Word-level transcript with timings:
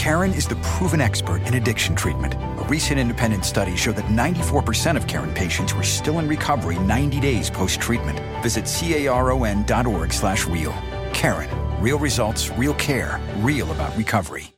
Karen 0.00 0.32
is 0.32 0.48
the 0.48 0.56
proven 0.62 0.98
expert 0.98 1.42
in 1.46 1.60
addiction 1.60 1.94
treatment. 1.94 2.32
A 2.32 2.64
recent 2.70 2.98
independent 2.98 3.44
study 3.44 3.76
showed 3.76 3.96
that 3.96 4.06
94% 4.06 4.96
of 4.96 5.06
Karen 5.06 5.28
patients 5.34 5.74
were 5.74 5.82
still 5.82 6.20
in 6.20 6.26
recovery 6.26 6.78
90 6.78 7.20
days 7.20 7.50
post-treatment. 7.50 8.18
Visit 8.42 8.64
caron.org 8.64 10.10
slash 10.10 10.46
real. 10.46 10.72
Karen. 11.12 11.50
Real 11.82 11.98
results, 11.98 12.48
real 12.56 12.72
care, 12.80 13.20
real 13.40 13.70
about 13.72 13.94
recovery. 13.94 14.54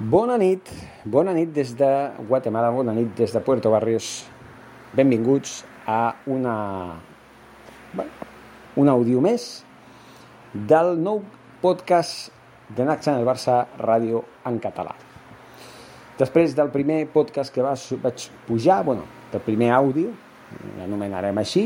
Bona 0.00 0.38
nit, 0.38 0.72
bona 1.04 1.34
nit 1.34 1.52
des 1.52 1.74
de 1.74 2.10
Guatemala, 2.26 2.72
bona 2.72 2.94
nit 2.94 3.14
des 3.14 3.30
de 3.30 3.40
Puerto 3.40 3.70
Barrios. 3.70 4.24
Benvinguts 4.94 5.62
a 5.86 6.16
una, 6.24 6.96
bueno, 7.92 8.10
un 8.76 8.88
àudio 8.88 9.20
més 9.20 9.62
del 10.52 10.96
nou 10.96 11.20
podcast 11.66 12.30
de 12.76 12.84
Naxan 12.86 13.16
el 13.18 13.24
Barça 13.26 13.56
Ràdio 13.80 14.20
en 14.46 14.60
català. 14.62 14.92
Després 16.14 16.52
del 16.54 16.68
primer 16.70 17.00
podcast 17.10 17.50
que 17.50 17.64
vaig 17.64 18.26
pujar, 18.46 18.84
bueno, 18.86 19.02
del 19.32 19.42
primer 19.42 19.72
àudio, 19.74 20.12
l'anomenarem 20.78 21.40
així, 21.42 21.64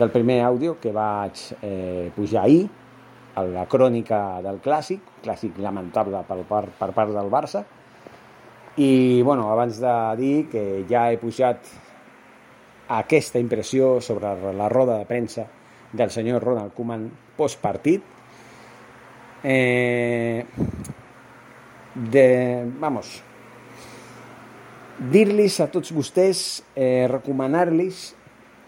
del 0.00 0.10
primer 0.10 0.40
àudio 0.42 0.74
que 0.82 0.90
vaig 0.90 1.42
eh, 1.60 2.10
pujar 2.16 2.42
ahir, 2.42 2.64
a 3.38 3.44
la 3.46 3.64
crònica 3.70 4.18
del 4.42 4.58
clàssic, 4.64 5.06
clàssic 5.22 5.60
lamentable 5.62 6.24
per, 6.26 6.40
per, 6.48 6.64
per 6.80 6.90
part 6.96 7.14
del 7.14 7.30
Barça, 7.30 7.62
i 8.82 9.22
bueno, 9.22 9.46
abans 9.52 9.78
de 9.82 9.94
dir 10.18 10.34
que 10.50 10.64
ja 10.90 11.04
he 11.12 11.20
pujat 11.22 11.70
aquesta 12.98 13.38
impressió 13.38 14.00
sobre 14.02 14.34
la 14.58 14.68
roda 14.74 14.98
de 14.98 15.06
premsa 15.06 15.46
del 15.94 16.10
senyor 16.10 16.42
Ronald 16.42 16.74
Koeman 16.74 17.06
postpartit, 17.38 18.13
eh, 19.44 20.44
de, 21.94 22.64
vamos, 22.80 23.22
dir-los 24.98 25.60
a 25.60 25.68
tots 25.70 25.92
vostès, 25.94 26.64
eh, 26.74 27.06
recomanar-los 27.10 28.14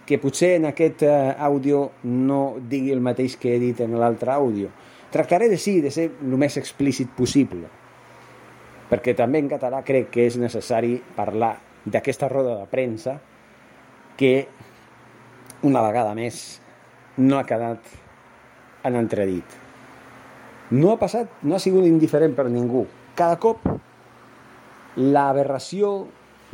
que 0.06 0.20
potser 0.22 0.55
en 0.60 0.68
aquest 0.68 1.02
eh, 1.02 1.34
àudio 1.42 1.91
no 2.05 2.60
digui 2.60 2.92
el 2.94 3.02
mateix 3.02 3.34
que 3.41 3.56
he 3.56 3.58
dit 3.58 3.80
en 3.83 3.96
l'altre 3.98 4.30
àudio. 4.36 4.70
Tractaré 5.10 5.48
de 5.48 5.58
sí, 5.58 5.80
de 5.80 5.91
ser 5.91 6.10
el 6.22 6.36
més 6.38 6.58
explícit 6.60 7.11
possible, 7.16 7.66
perquè 8.90 9.16
també 9.18 9.42
en 9.42 9.50
català 9.50 9.83
crec 9.83 10.12
que 10.14 10.28
és 10.28 10.38
necessari 10.38 11.00
parlar 11.16 11.56
d'aquesta 11.86 12.28
roda 12.28 12.61
de 12.61 12.70
premsa 12.70 13.18
que 14.16 14.46
una 15.66 15.83
vegada 15.83 16.14
més 16.14 16.61
no 17.16 17.38
ha 17.40 17.46
quedat 17.48 17.94
en 18.84 18.98
entredit. 18.98 19.66
No 20.70 20.91
ha 20.91 20.98
passat, 20.98 21.31
no 21.47 21.55
ha 21.55 21.62
sigut 21.62 21.86
indiferent 21.86 22.34
per 22.34 22.48
ningú. 22.50 22.86
Cada 23.14 23.39
cop 23.39 23.62
l'aberració, 24.97 25.91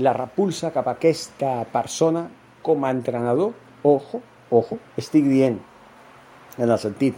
la 0.04 0.12
repulsa 0.16 0.72
cap 0.74 0.88
a 0.90 0.96
aquesta 0.98 1.62
persona 1.72 2.26
com 2.62 2.84
a 2.84 2.90
entrenador, 2.92 3.54
ojo, 3.82 4.20
ojo, 4.50 4.78
estic 5.00 5.24
dient 5.30 5.58
en 6.58 6.68
el 6.68 6.78
sentit 6.78 7.16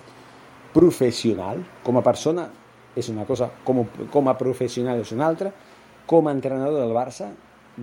professional, 0.74 1.64
com 1.82 1.98
a 1.98 2.04
persona 2.06 2.46
és 2.94 3.10
una 3.10 3.26
cosa, 3.26 3.50
com, 3.66 3.82
com 4.10 4.30
a 4.30 4.38
professional 4.38 5.02
és 5.02 5.10
una 5.14 5.26
altra, 5.26 5.50
com 6.06 6.28
a 6.28 6.34
entrenador 6.34 6.78
del 6.84 6.94
Barça 6.94 7.32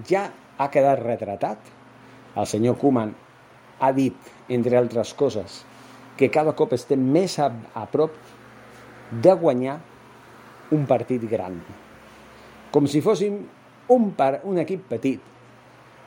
ja 0.07 0.29
ha 0.57 0.69
quedat 0.71 1.01
retratat. 1.03 1.59
El 2.39 2.47
senyor 2.47 2.77
Koeman 2.79 3.11
ha 3.81 3.91
dit, 3.91 4.15
entre 4.47 4.77
altres 4.79 5.11
coses, 5.17 5.65
que 6.15 6.29
cada 6.31 6.53
cop 6.55 6.71
estem 6.77 7.01
més 7.11 7.37
a, 7.43 7.49
a 7.75 7.87
prop 7.91 8.15
de 9.11 9.33
guanyar 9.35 9.79
un 10.71 10.85
partit 10.87 11.23
gran. 11.29 11.59
Com 12.71 12.87
si 12.87 13.01
fóssim 13.03 13.41
un, 13.91 14.11
par, 14.15 14.39
un 14.47 14.61
equip 14.63 14.87
petit, 14.89 15.19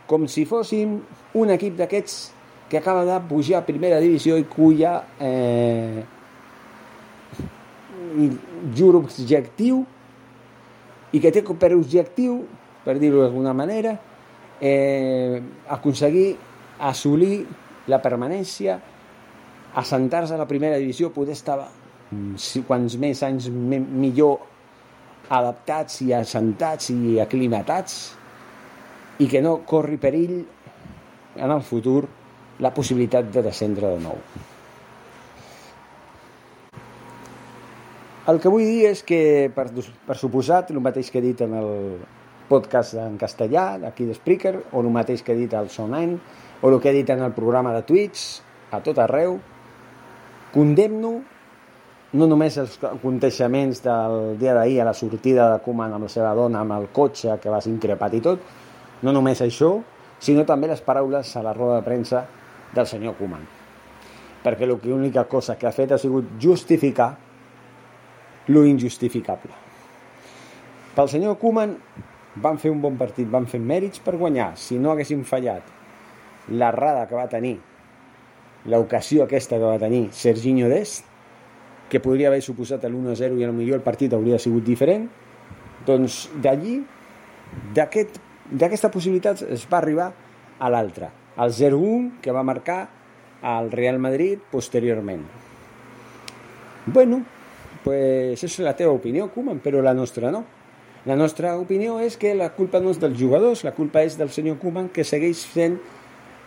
com 0.08 0.24
si 0.28 0.46
fóssim 0.48 0.98
un 1.36 1.52
equip 1.52 1.76
d'aquests 1.76 2.32
que 2.68 2.78
acaba 2.80 3.04
de 3.04 3.18
pujar 3.28 3.60
a 3.60 3.66
primera 3.66 4.00
divisió 4.00 4.38
i 4.40 4.46
cuya 4.48 4.96
eh, 5.20 6.04
jur 8.74 8.96
objectiu 8.96 9.84
i 11.14 11.20
que 11.20 11.30
té 11.30 11.44
per 11.44 11.74
objectiu, 11.76 12.40
per 12.84 12.96
dir-ho 12.98 13.20
d'alguna 13.22 13.52
manera, 13.54 13.94
eh, 14.60 15.40
aconseguir 15.68 16.34
assolir 16.80 17.44
la 17.86 18.00
permanència, 18.02 18.80
assentar-se 19.76 20.34
a 20.34 20.40
la 20.40 20.48
primera 20.48 20.80
divisió, 20.80 21.12
poder 21.12 21.36
estar 21.36 21.60
quants 22.68 22.98
més 23.00 23.22
anys 23.26 23.48
millor 23.50 24.42
adaptats 25.30 26.02
i 26.04 26.12
assentats 26.12 26.90
i 26.92 27.18
aclimatats 27.22 27.98
i 29.22 29.28
que 29.30 29.40
no 29.42 29.60
corri 29.66 29.96
perill 30.00 30.42
en 31.36 31.50
el 31.50 31.62
futur 31.62 32.02
la 32.62 32.74
possibilitat 32.74 33.30
de 33.34 33.42
descendre 33.42 33.94
de 33.94 34.02
nou. 34.02 34.18
El 38.30 38.38
que 38.40 38.48
vull 38.48 38.64
dir 38.64 38.86
és 38.88 39.02
que, 39.04 39.50
per, 39.52 39.66
per 40.06 40.16
suposat, 40.16 40.70
el 40.72 40.80
mateix 40.80 41.10
que 41.12 41.20
he 41.20 41.24
dit 41.24 41.42
en 41.44 41.56
el 41.58 41.72
podcast 42.48 42.96
en 43.00 43.18
castellà, 43.20 43.74
d'aquí 43.82 44.06
d'Spreaker, 44.08 44.54
o 44.72 44.80
el 44.80 44.88
mateix 44.94 45.20
que 45.24 45.34
he 45.34 45.42
dit 45.42 45.52
al 45.52 45.68
Sonline, 45.72 46.16
o 46.62 46.70
el 46.70 46.78
que 46.80 46.88
he 46.88 46.96
dit 46.96 47.10
en 47.12 47.20
el 47.26 47.34
programa 47.36 47.74
de 47.74 47.82
Twitch, 47.84 48.40
a 48.72 48.80
tot 48.84 49.00
arreu, 49.02 49.36
condemno 50.54 51.18
no 52.14 52.28
només 52.30 52.56
els 52.62 52.76
aconteixements 52.86 53.80
del 53.82 54.36
dia 54.38 54.54
d'ahir 54.54 54.80
a 54.80 54.86
la 54.86 54.94
sortida 54.94 55.48
de 55.50 55.58
Koeman 55.64 55.96
amb 55.96 56.06
la 56.06 56.12
seva 56.12 56.30
dona, 56.38 56.60
amb 56.62 56.76
el 56.76 56.86
cotxe 56.94 57.34
que 57.42 57.50
va 57.50 57.60
ser 57.62 57.72
increpat 57.72 58.14
i 58.14 58.20
tot, 58.22 58.44
no 59.02 59.12
només 59.12 59.42
això, 59.42 59.72
sinó 60.22 60.44
també 60.46 60.70
les 60.70 60.82
paraules 60.84 61.34
a 61.36 61.42
la 61.42 61.52
roda 61.56 61.80
de 61.80 61.86
premsa 61.86 62.22
del 62.74 62.86
senyor 62.86 63.16
Koeman. 63.18 63.42
Perquè 64.44 64.68
l'única 64.68 65.24
cosa 65.26 65.56
que 65.58 65.66
ha 65.66 65.72
fet 65.74 65.92
ha 65.92 65.98
sigut 65.98 66.36
justificar 66.40 67.10
lo 68.54 68.64
injustificable. 68.64 69.50
Pel 70.94 71.10
senyor 71.10 71.38
Koeman 71.40 71.74
van 72.44 72.60
fer 72.62 72.70
un 72.70 72.82
bon 72.82 72.98
partit, 73.00 73.26
van 73.30 73.48
fer 73.50 73.58
mèrits 73.58 74.02
per 74.04 74.14
guanyar. 74.20 74.52
Si 74.54 74.78
no 74.78 74.92
haguessin 74.92 75.24
fallat 75.26 75.66
l'errada 76.52 77.08
que 77.08 77.18
va 77.18 77.26
tenir, 77.32 77.56
l'ocasió 78.70 79.24
aquesta 79.24 79.58
que 79.58 79.66
va 79.66 79.80
tenir 79.82 80.06
Serginho 80.14 80.70
Dest, 80.70 81.10
que 81.94 82.02
podria 82.02 82.26
haver 82.26 82.42
suposat 82.42 82.82
l'1-0 82.88 83.38
i 83.38 83.46
potser 83.46 83.78
el 83.78 83.86
partit 83.86 84.14
hauria 84.16 84.40
sigut 84.42 84.66
diferent, 84.66 85.06
doncs 85.86 86.24
d'allí, 86.42 86.80
d'aquest 87.76 88.18
d'aquesta 88.50 88.90
possibilitat 88.92 89.44
es 89.54 89.62
va 89.70 89.78
arribar 89.78 90.10
a 90.58 90.70
l'altra, 90.70 91.10
al 91.36 91.52
0-1 91.54 92.18
que 92.22 92.34
va 92.34 92.42
marcar 92.42 92.80
al 93.42 93.70
Real 93.70 93.98
Madrid 93.98 94.42
posteriorment. 94.50 95.22
Bueno, 96.86 97.22
pues 97.84 98.42
és 98.44 98.58
la 98.64 98.74
teva 98.76 98.92
opinió, 98.92 99.30
Koeman, 99.32 99.60
però 99.64 99.82
la 99.82 99.94
nostra 99.94 100.32
no. 100.32 100.44
La 101.04 101.16
nostra 101.16 101.54
opinió 101.60 101.98
és 102.00 102.16
que 102.16 102.34
la 102.34 102.50
culpa 102.56 102.80
no 102.80 102.90
és 102.90 103.00
dels 103.00 103.18
jugadors, 103.20 103.64
la 103.64 103.74
culpa 103.76 104.02
és 104.04 104.18
del 104.18 104.32
senyor 104.32 104.58
Koeman 104.60 104.90
que 104.92 105.04
segueix 105.04 105.46
sent 105.54 105.78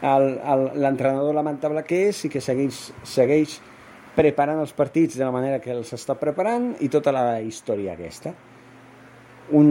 l'entrenador 0.01 1.33
lamentable 1.33 1.83
que 1.86 2.07
és 2.12 2.24
i 2.25 2.30
que 2.33 2.42
segueix, 2.42 2.92
segueix 3.06 3.60
preparant 4.18 4.64
els 4.64 4.74
partits 4.74 5.18
de 5.18 5.25
la 5.25 5.34
manera 5.34 5.62
que 5.62 5.72
els 5.75 5.94
està 5.94 6.18
preparant 6.18 6.72
i 6.81 6.90
tota 6.90 7.14
la 7.14 7.40
història 7.46 7.94
aquesta. 7.94 8.34
Un, 9.58 9.68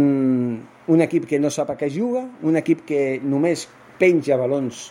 un 0.88 1.02
equip 1.04 1.26
que 1.28 1.40
no 1.42 1.50
sap 1.50 1.74
a 1.74 1.76
què 1.80 1.90
juga, 1.92 2.22
un 2.46 2.56
equip 2.56 2.86
que 2.86 3.00
només 3.22 3.66
penja 3.98 4.38
balons 4.38 4.86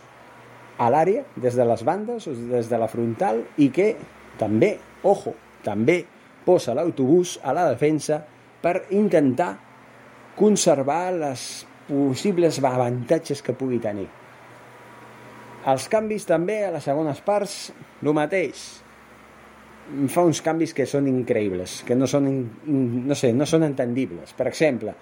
a 0.77 0.89
l'àrea, 0.91 1.23
des 1.39 1.55
de 1.55 1.65
les 1.65 1.85
bandes 1.87 2.27
o 2.27 2.35
des 2.51 2.67
de 2.69 2.79
la 2.81 2.89
frontal, 2.91 3.41
i 3.57 3.69
que 3.71 3.93
també, 4.37 4.75
ojo, 5.07 5.33
també 5.63 6.01
posa 6.45 6.75
l'autobús 6.75 7.39
a 7.41 7.55
la 7.55 7.69
defensa 7.71 8.19
per 8.61 8.83
intentar 8.93 9.55
conservar 10.35 11.13
les 11.15 11.65
possibles 11.87 12.59
avantatges 12.59 13.41
que 13.41 13.55
pugui 13.55 13.79
tenir. 13.79 14.07
Els 15.65 15.87
canvis 15.89 16.27
també 16.29 16.59
a 16.65 16.73
les 16.75 16.83
segones 16.85 17.21
parts, 17.25 17.71
el 18.03 18.13
mateix. 18.13 18.84
Fa 20.09 20.23
uns 20.25 20.41
canvis 20.41 20.73
que 20.73 20.87
són 20.89 21.07
increïbles, 21.09 21.81
que 21.85 21.95
no 21.97 22.07
són, 22.09 22.29
no 22.65 23.17
sé, 23.17 23.31
no 23.33 23.45
són 23.49 23.67
entendibles. 23.67 24.33
Per 24.37 24.47
exemple, 24.49 24.95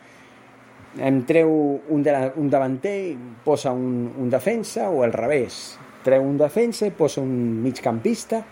em 1.00 1.22
treu 1.28 1.54
un, 1.90 2.04
de, 2.06 2.16
un 2.40 2.50
davanter 2.52 2.98
i 3.12 3.14
posa 3.46 3.72
un, 3.74 4.12
un 4.20 4.34
defensa 4.34 4.90
o 4.90 5.04
al 5.06 5.16
revés. 5.16 5.78
Treu 6.04 6.26
un 6.28 6.36
defensa 6.38 6.86
i 6.86 6.94
posa 6.96 7.24
un 7.24 7.32
migcampista. 7.64 8.44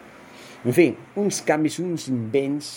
En 0.61 0.77
fi, 0.77 0.87
uns 1.19 1.41
canvis, 1.45 1.79
uns 1.83 2.07
invents 2.11 2.71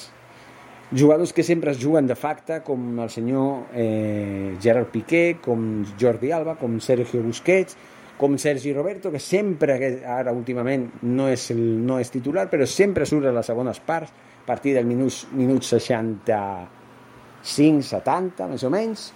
jugadors 0.95 1.33
que 1.33 1.43
sempre 1.43 1.73
es 1.73 1.81
juguen 1.81 2.07
de 2.07 2.15
facte, 2.15 2.61
com 2.65 3.01
el 3.03 3.11
senyor 3.11 3.75
eh, 3.75 4.55
Gerard 4.63 4.91
Piqué, 4.93 5.39
com 5.43 5.85
Jordi 6.01 6.31
Alba, 6.33 6.55
com 6.61 6.79
Sergio 6.81 7.23
Busquets, 7.25 7.77
com 8.17 8.39
Sergi 8.39 8.73
Roberto, 8.73 9.11
que 9.11 9.19
sempre, 9.19 9.99
ara 10.07 10.33
últimament 10.33 10.91
no 11.03 11.29
és, 11.33 11.51
el, 11.51 11.85
no 11.85 11.99
és 11.99 12.11
titular, 12.15 12.49
però 12.51 12.67
sempre 12.69 13.07
surt 13.09 13.27
a 13.27 13.33
les 13.35 13.47
segones 13.51 13.81
parts, 13.83 14.13
a 14.45 14.47
partir 14.47 14.75
del 14.77 14.87
minut, 14.87 15.13
minut 15.35 15.63
65-70, 15.67 18.49
més 18.53 18.63
o 18.63 18.71
menys. 18.71 19.13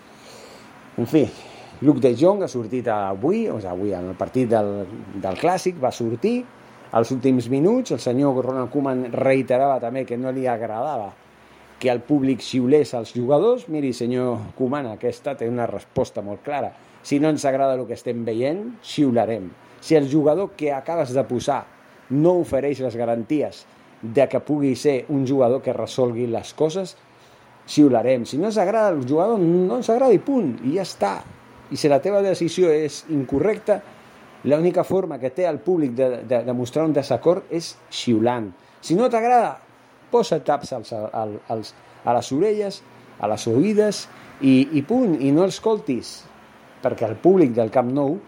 En 0.98 1.06
fi, 1.06 1.30
Luke 1.86 2.02
de 2.02 2.10
Jong 2.18 2.42
ha 2.42 2.50
sortit 2.50 2.88
avui, 2.90 3.46
o 3.46 3.60
sigui, 3.60 3.70
avui 3.70 3.94
en 3.94 4.10
el 4.10 4.18
partit 4.18 4.50
del, 4.50 4.82
del 5.14 5.38
Clàssic, 5.38 5.78
va 5.78 5.94
sortir 5.94 6.42
als 6.98 7.14
últims 7.14 7.46
minuts, 7.52 7.92
el 7.94 8.02
senyor 8.02 8.42
Ronald 8.42 8.72
Koeman 8.72 9.12
reiterava 9.12 9.78
també 9.78 10.02
que 10.08 10.16
no 10.18 10.32
li 10.34 10.48
agradava 10.48 11.12
que 11.78 11.90
el 11.92 12.00
públic 12.02 12.42
xiulés 12.42 12.94
als 12.98 13.14
jugadors. 13.14 13.68
Miri, 13.70 13.92
senyor 13.94 14.50
Koeman, 14.58 14.90
aquesta 14.96 15.38
té 15.38 15.46
una 15.46 15.70
resposta 15.70 16.18
molt 16.24 16.42
clara 16.42 16.72
si 17.08 17.16
no 17.20 17.30
ens 17.32 17.46
agrada 17.48 17.72
el 17.72 17.86
que 17.88 17.96
estem 17.96 18.20
veient, 18.20 18.74
xiularem. 18.84 19.46
Si 19.80 19.94
el 19.96 20.10
jugador 20.12 20.50
que 20.60 20.74
acabes 20.76 21.14
de 21.16 21.22
posar 21.24 21.62
no 22.12 22.34
ofereix 22.42 22.82
les 22.84 22.98
garanties 23.00 23.62
de 24.02 24.26
que 24.28 24.42
pugui 24.44 24.74
ser 24.76 25.06
un 25.08 25.22
jugador 25.26 25.62
que 25.64 25.72
resolgui 25.72 26.26
les 26.28 26.52
coses, 26.52 26.98
xiularem. 27.64 28.28
Si 28.28 28.36
no 28.36 28.50
ens 28.52 28.60
agrada 28.60 28.92
el 28.92 29.08
jugador, 29.08 29.40
no 29.40 29.80
ens 29.80 29.88
agrada 29.88 30.12
i 30.12 30.20
punt, 30.20 30.58
i 30.68 30.76
ja 30.76 30.84
està. 30.84 31.14
I 31.72 31.80
si 31.80 31.88
la 31.88 32.02
teva 32.04 32.20
decisió 32.20 32.68
és 32.76 33.00
incorrecta, 33.08 33.80
l'única 34.44 34.84
forma 34.84 35.16
que 35.16 35.32
té 35.32 35.48
el 35.48 35.64
públic 35.64 35.96
de, 35.96 36.12
de, 36.28 36.44
de 36.44 36.60
mostrar 36.60 36.84
un 36.84 36.92
desacord 36.92 37.48
és 37.48 37.72
xiulant. 37.88 38.52
Si 38.84 39.00
no 39.00 39.08
t'agrada, 39.08 39.54
posa 40.12 40.42
taps 40.44 40.76
als, 40.76 40.92
als, 40.92 41.40
als, 41.48 41.76
a 42.04 42.20
les 42.20 42.32
orelles, 42.36 42.82
a 43.16 43.32
les 43.32 43.48
oïdes 43.48 44.08
i, 44.44 44.58
i 44.76 44.84
punt, 44.84 45.22
i 45.24 45.32
no 45.32 45.48
els 45.48 45.56
escoltis 45.56 46.18
perquè 46.82 47.06
al 47.06 47.16
públic 47.20 47.54
del 47.56 47.72
Camp 47.74 47.90
Nou 47.94 48.18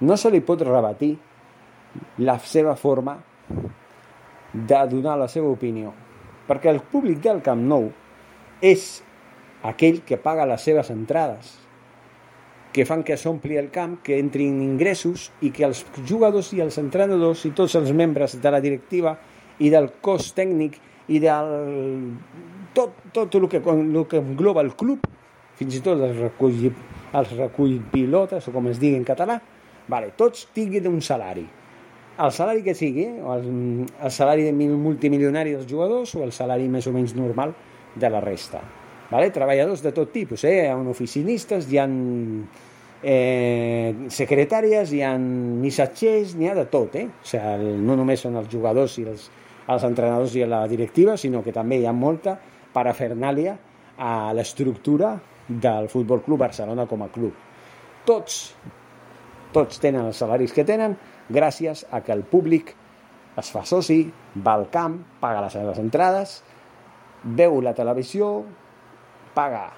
no 0.00 0.16
se 0.16 0.30
li 0.30 0.40
pot 0.40 0.62
rebatir 0.62 1.14
la 2.22 2.38
seva 2.38 2.76
forma 2.76 3.16
de 4.52 4.80
donar 4.90 5.18
la 5.18 5.28
seva 5.28 5.50
opinió. 5.50 5.92
Perquè 6.48 6.70
el 6.72 6.80
públic 6.80 7.20
del 7.24 7.42
Camp 7.44 7.64
Nou 7.68 7.90
és 8.64 9.02
aquell 9.62 10.02
que 10.06 10.18
paga 10.22 10.46
les 10.46 10.62
seves 10.62 10.90
entrades, 10.94 11.56
que 12.72 12.84
fan 12.86 13.02
que 13.02 13.16
s'ompli 13.18 13.56
el 13.58 13.70
camp, 13.74 13.96
que 14.04 14.18
entrin 14.20 14.60
ingressos 14.62 15.30
i 15.42 15.50
que 15.50 15.64
els 15.66 15.82
jugadors 16.06 16.52
i 16.54 16.60
els 16.62 16.78
entrenadors 16.78 17.44
i 17.48 17.54
tots 17.56 17.74
els 17.80 17.90
membres 17.96 18.36
de 18.38 18.52
la 18.54 18.60
directiva 18.62 19.16
i 19.58 19.70
del 19.72 19.90
cos 20.04 20.30
tècnic 20.36 20.78
i 21.08 21.18
del 21.18 21.50
tot, 22.76 22.94
tot 23.12 23.34
el 23.34 23.48
que, 23.48 23.62
el 23.64 24.06
que 24.06 24.20
engloba 24.20 24.62
el 24.62 24.74
club, 24.78 25.08
fins 25.58 25.78
i 25.78 25.82
tot 25.82 25.98
els 25.98 26.20
recull 26.20 26.60
els 27.16 27.30
recull 27.36 27.78
pilotes, 27.92 28.48
o 28.48 28.52
com 28.52 28.68
es 28.68 28.80
digui 28.80 28.98
en 28.98 29.06
català, 29.06 29.38
vale, 29.88 30.12
tots 30.16 30.48
tinguin 30.54 30.88
un 30.90 31.00
salari. 31.04 31.46
El 32.18 32.32
salari 32.34 32.64
que 32.66 32.74
sigui, 32.74 33.06
o 33.22 33.34
el, 33.36 33.46
el 33.86 34.10
salari 34.10 34.48
de 34.48 34.52
multimilionari 34.52 35.54
dels 35.54 35.68
jugadors 35.70 36.16
o 36.18 36.24
el 36.26 36.34
salari 36.34 36.66
més 36.68 36.88
o 36.90 36.92
menys 36.92 37.14
normal 37.14 37.54
de 37.94 38.10
la 38.10 38.20
resta. 38.20 38.60
Vale? 39.08 39.30
Treballadors 39.32 39.84
de 39.84 39.92
tot 39.94 40.10
tipus, 40.12 40.42
eh? 40.44 40.64
hi 40.64 40.66
ha 40.68 40.76
oficinistes, 40.90 41.70
hi 41.70 41.78
ha 41.78 41.86
eh, 43.02 43.94
secretàries, 44.12 44.92
hi 44.92 45.04
ha 45.06 45.14
missatgers, 45.16 46.34
n'hi 46.36 46.50
ha 46.50 46.56
de 46.58 46.66
tot. 46.68 46.98
Eh? 46.98 47.06
O 47.08 47.30
sigui, 47.30 47.76
no 47.86 47.96
només 47.96 48.26
són 48.26 48.36
els 48.40 48.50
jugadors 48.52 48.98
i 48.98 49.06
els, 49.08 49.30
els 49.70 49.86
entrenadors 49.88 50.36
i 50.36 50.44
la 50.44 50.66
directiva, 50.68 51.16
sinó 51.16 51.44
que 51.46 51.54
també 51.54 51.78
hi 51.80 51.86
ha 51.86 51.94
molta 51.94 52.36
parafernàlia 52.74 53.56
a 53.98 54.12
l'estructura 54.36 55.14
del 55.48 55.88
Futbol 55.88 56.22
Club 56.22 56.38
Barcelona 56.44 56.86
com 56.86 57.02
a 57.02 57.08
club. 57.12 57.32
Tots, 58.06 58.36
tots 59.52 59.80
tenen 59.80 60.06
els 60.08 60.20
salaris 60.20 60.52
que 60.52 60.64
tenen 60.68 60.96
gràcies 61.28 61.86
a 61.90 62.02
que 62.04 62.12
el 62.12 62.22
públic 62.28 62.74
es 63.38 63.50
fa 63.54 63.64
soci, 63.64 64.02
va 64.44 64.56
al 64.58 64.68
camp, 64.72 64.98
paga 65.20 65.42
les 65.44 65.54
seves 65.54 65.78
entrades, 65.80 66.38
veu 67.24 67.60
la 67.62 67.74
televisió, 67.74 68.42
paga 69.34 69.68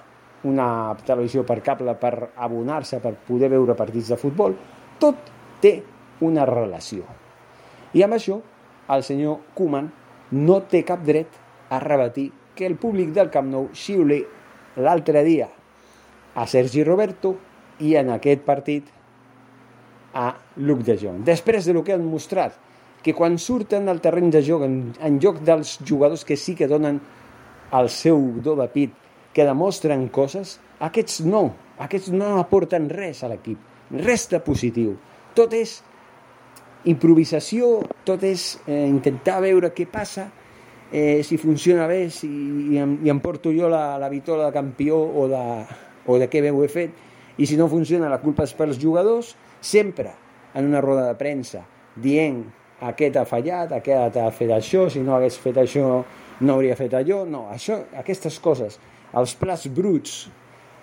una 0.49 0.95
televisió 1.05 1.45
per 1.45 1.59
cable 1.61 1.93
per 2.01 2.31
abonar-se, 2.35 2.99
per 2.99 3.13
poder 3.27 3.51
veure 3.53 3.77
partits 3.77 4.09
de 4.11 4.17
futbol, 4.17 4.55
tot 4.99 5.29
té 5.61 5.75
una 6.25 6.45
relació. 6.49 7.05
I 7.93 8.03
amb 8.05 8.17
això, 8.17 8.39
el 8.91 9.03
senyor 9.05 9.53
Koeman 9.55 9.91
no 10.31 10.61
té 10.71 10.81
cap 10.87 11.03
dret 11.05 11.37
a 11.69 11.79
rebatir 11.79 12.31
que 12.55 12.65
el 12.65 12.77
públic 12.79 13.11
del 13.15 13.29
Camp 13.31 13.49
Nou 13.51 13.69
xiuli 13.75 14.21
l'altre 14.81 15.23
dia 15.27 15.49
a 16.35 16.47
Sergi 16.47 16.83
Roberto 16.87 17.35
i 17.81 17.95
en 17.99 18.11
aquest 18.13 18.43
partit 18.47 18.89
a 20.13 20.31
Luc 20.57 20.83
de 20.87 20.97
Jong. 20.99 21.23
Després 21.27 21.65
de 21.65 21.73
lo 21.73 21.83
que 21.83 21.93
han 21.95 22.05
mostrat, 22.05 22.55
que 23.01 23.15
quan 23.17 23.37
surten 23.41 23.89
al 23.89 24.01
terreny 24.01 24.29
de 24.31 24.41
joc, 24.45 24.65
en, 24.67 24.77
en 25.01 25.19
lloc 25.19 25.41
dels 25.45 25.79
jugadors 25.87 26.25
que 26.27 26.37
sí 26.37 26.55
que 26.55 26.69
donen 26.69 26.99
el 27.73 27.89
seu 27.89 28.19
do 28.43 28.55
de 28.59 28.67
pit, 28.69 28.93
que 29.33 29.47
demostren 29.47 30.09
coses, 30.13 30.59
aquests 30.83 31.21
no, 31.25 31.45
aquests 31.81 32.11
no 32.13 32.35
aporten 32.41 32.89
res 32.91 33.23
a 33.23 33.31
l'equip, 33.31 33.57
res 34.03 34.27
de 34.29 34.41
positiu. 34.43 34.97
Tot 35.33 35.55
és 35.55 35.79
improvisació, 36.91 37.79
tot 38.05 38.23
és 38.27 38.57
eh, 38.67 38.85
intentar 38.89 39.39
veure 39.41 39.71
què 39.73 39.87
passa, 39.89 40.27
eh, 40.91 41.21
si 41.23 41.39
funciona 41.39 41.87
bé, 41.87 42.03
si, 42.11 42.27
i, 42.27 42.81
em, 42.81 42.97
i 43.05 43.13
em 43.13 43.21
porto 43.23 43.53
jo 43.55 43.69
la, 43.71 43.95
la 44.01 44.09
vitola 44.11 44.49
de 44.49 44.57
campió 44.57 44.99
o 44.99 45.27
de, 45.31 45.45
o 46.07 46.17
de 46.21 46.29
què 46.31 46.41
bé 46.43 46.51
ho 46.51 46.63
he 46.63 46.71
fet, 46.71 46.95
i 47.37 47.47
si 47.47 47.57
no 47.57 47.69
funciona 47.71 48.09
la 48.11 48.21
culpa 48.21 48.45
és 48.47 48.55
pels 48.57 48.79
jugadors, 48.81 49.35
sempre 49.61 50.11
en 50.53 50.67
una 50.67 50.81
roda 50.83 51.07
de 51.07 51.17
premsa 51.19 51.63
dient 51.95 52.43
aquest 52.81 53.17
ha 53.19 53.27
fallat, 53.29 53.71
aquest 53.77 54.17
ha 54.17 54.29
fet 54.33 54.51
això, 54.55 54.87
si 54.89 55.03
no 55.05 55.15
hagués 55.15 55.37
fet 55.39 55.59
això 55.61 56.01
no 56.41 56.55
hauria 56.55 56.75
fet 56.75 56.93
allò, 56.97 57.21
no, 57.29 57.45
això, 57.53 57.77
aquestes 58.01 58.39
coses, 58.41 58.79
els 59.17 59.35
plats 59.37 59.67
bruts 59.69 60.15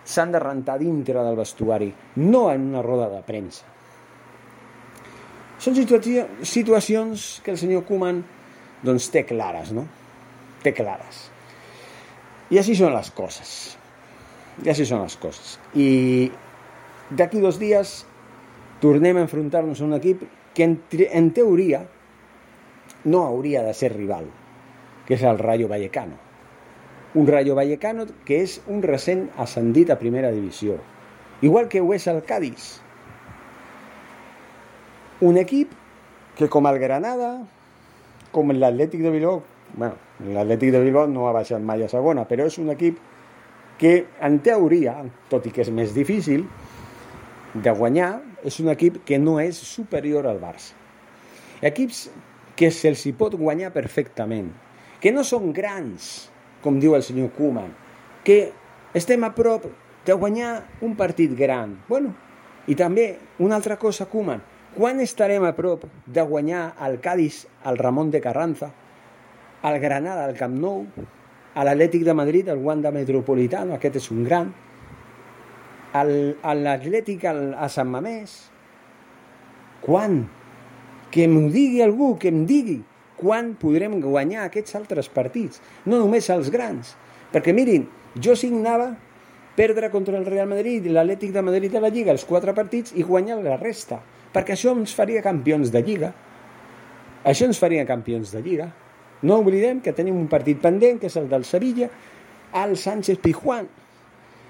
s'han 0.09 0.33
de 0.33 0.41
rentar 0.41 0.79
dintre 0.81 1.25
del 1.25 1.37
vestuari, 1.37 1.91
no 2.23 2.47
en 2.53 2.69
una 2.71 2.85
roda 2.85 3.09
de 3.13 3.21
premsa. 3.27 3.67
Són 5.59 5.75
situacions 5.75 7.27
que 7.43 7.51
el 7.51 7.59
senyor 7.59 7.83
Koeman 7.89 8.23
doncs, 8.87 9.09
té 9.11 9.25
clares, 9.27 9.73
no? 9.75 9.89
Té 10.63 10.71
clares. 10.75 11.27
I 12.55 12.61
així 12.63 12.77
són 12.79 12.95
les 12.95 13.11
coses. 13.11 13.51
I 14.65 14.73
així 14.73 14.87
són 14.89 15.05
les 15.05 15.17
coses. 15.21 15.57
I 15.75 16.31
d'aquí 17.11 17.41
dos 17.43 17.59
dies 17.61 18.03
tornem 18.83 19.19
a 19.19 19.25
enfrontar-nos 19.27 19.81
a 19.81 19.87
un 19.87 19.95
equip 19.99 20.25
que 20.55 20.65
en, 20.67 20.79
en 20.91 21.31
teoria 21.35 21.85
no 23.05 23.25
hauria 23.25 23.63
de 23.63 23.75
ser 23.75 23.93
rival, 23.95 24.27
que 25.07 25.15
és 25.15 25.23
el 25.23 25.39
Rayo 25.39 25.69
Vallecano. 25.69 26.19
Un 27.15 27.27
Rayo 27.27 27.55
Vallecano 27.55 28.07
que 28.27 28.43
és 28.45 28.59
un 28.67 28.83
recent 28.83 29.29
ascendit 29.39 29.91
a 29.91 29.99
primera 30.01 30.33
divisió, 30.35 30.79
igual 31.41 31.69
que 31.69 31.81
ho 31.81 31.95
és 31.95 32.07
el 32.11 32.23
Cádiz. 32.27 32.81
Un 35.21 35.39
equip 35.39 35.73
que 36.39 36.49
com 36.49 36.67
el 36.71 36.79
Granada, 36.79 37.33
com 38.31 38.53
l'Atlètic 38.55 39.03
de 39.03 39.11
Bilbao, 39.15 39.43
bueno, 39.75 39.97
l'Atlètic 40.35 40.75
de 40.75 40.83
Bilbao 40.85 41.09
no 41.11 41.27
ha 41.29 41.35
baixat 41.35 41.63
mai 41.63 41.83
a 41.83 41.89
segona, 41.91 42.27
però 42.29 42.47
és 42.47 42.59
un 42.63 42.71
equip 42.75 43.01
que 43.79 44.09
en 44.21 44.41
teoria, 44.45 44.97
tot 45.31 45.47
i 45.47 45.53
que 45.55 45.63
és 45.63 45.71
més 45.71 45.95
difícil 45.95 46.45
de 47.55 47.73
guanyar, 47.75 48.19
és 48.47 48.59
un 48.63 48.71
equip 48.73 49.01
que 49.07 49.19
no 49.23 49.39
és 49.41 49.59
superior 49.59 50.27
al 50.27 50.41
Barça. 50.43 50.75
Equips 51.63 52.09
que 52.59 52.71
se'ls 52.75 53.05
hi 53.07 53.15
pot 53.15 53.37
guanyar 53.39 53.71
perfectament, 53.75 54.51
que 54.99 55.15
no 55.15 55.25
són 55.27 55.53
grans, 55.55 56.29
com 56.63 56.79
diu 56.83 56.97
el 56.99 57.05
senyor 57.07 57.31
Koeman, 57.37 57.71
que 58.27 58.51
estem 58.99 59.23
a 59.25 59.31
prop 59.35 59.69
de 60.07 60.15
guanyar 60.15 60.53
un 60.83 60.97
partit 60.99 61.35
gran. 61.39 61.77
Bueno, 61.89 62.15
i 62.67 62.75
també 62.79 63.13
una 63.39 63.59
altra 63.59 63.79
cosa, 63.79 64.09
Koeman, 64.11 64.43
quan 64.75 65.01
estarem 65.01 65.47
a 65.47 65.55
prop 65.57 65.87
de 66.07 66.23
guanyar 66.23 66.73
el 66.87 66.99
Cádiz, 67.01 67.47
el 67.67 67.79
Ramon 67.79 68.11
de 68.11 68.21
Carranza, 68.21 68.73
el 69.63 69.79
Granada, 69.81 70.27
el 70.29 70.37
Camp 70.37 70.59
Nou, 70.59 70.85
a 71.59 71.65
l'Atlètic 71.67 72.05
de 72.07 72.15
Madrid, 72.15 72.49
el 72.53 72.63
Wanda 72.63 72.93
Metropolitano, 72.95 73.75
aquest 73.75 73.99
és 73.99 74.07
un 74.15 74.23
gran, 74.23 74.53
l'Atlètic 75.99 77.25
a 77.27 77.67
Sant 77.73 77.91
Mamés, 77.91 78.37
quan? 79.83 80.21
Que 81.11 81.27
m'ho 81.27 81.49
digui 81.51 81.83
algú, 81.83 82.13
que 82.21 82.31
em 82.31 82.45
digui 82.47 82.79
quan 83.19 83.57
podrem 83.59 83.99
guanyar 84.05 84.47
aquests 84.47 84.77
altres 84.79 85.11
partits, 85.11 85.59
no 85.87 85.99
només 85.99 86.31
els 86.31 86.53
grans. 86.55 86.95
Perquè 87.33 87.53
mirin, 87.57 87.89
jo 88.15 88.37
signava 88.39 88.93
perdre 89.59 89.91
contra 89.91 90.15
el 90.15 90.27
Real 90.29 90.47
Madrid 90.47 90.87
i 90.87 90.95
l'Atlètic 90.95 91.33
de 91.35 91.43
Madrid 91.43 91.75
a 91.75 91.83
la 91.83 91.91
Lliga 91.91 92.15
els 92.15 92.23
quatre 92.29 92.55
partits 92.55 92.95
i 92.95 93.03
guanyar 93.03 93.41
la 93.43 93.59
resta, 93.59 93.99
perquè 94.31 94.55
això 94.55 94.77
ens 94.79 94.95
faria 94.95 95.25
campions 95.25 95.75
de 95.75 95.83
Lliga. 95.83 96.13
Això 97.27 97.49
ens 97.49 97.59
faria 97.59 97.89
campions 97.89 98.31
de 98.31 98.45
Lliga. 98.45 98.69
No 99.23 99.41
oblidem 99.43 99.81
que 99.83 99.95
tenim 99.97 100.17
un 100.19 100.29
partit 100.31 100.61
pendent, 100.63 101.01
que 101.01 101.09
és 101.11 101.17
el 101.19 101.29
del 101.31 101.45
Sevilla, 101.45 101.89
al 102.53 102.77
Sánchez 102.77 103.19
Pijuan. 103.23 103.67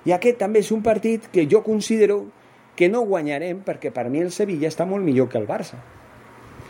I 0.05 0.15
aquest 0.15 0.39
també 0.41 0.61
és 0.63 0.71
un 0.73 0.83
partit 0.85 1.29
que 1.33 1.47
jo 1.51 1.63
considero 1.65 2.27
que 2.79 2.89
no 2.89 3.03
guanyarem 3.09 3.65
perquè 3.67 3.91
per 3.91 4.07
mi 4.13 4.21
el 4.23 4.31
Sevilla 4.31 4.69
està 4.71 4.87
molt 4.87 5.05
millor 5.05 5.29
que 5.33 5.41
el 5.41 5.49
Barça. 5.49 5.81